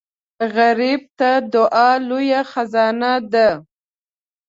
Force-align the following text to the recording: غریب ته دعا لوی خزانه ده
غریب 0.55 1.01
ته 1.19 1.29
دعا 1.53 1.89
لوی 2.09 2.31
خزانه 2.51 3.13
ده 3.31 3.47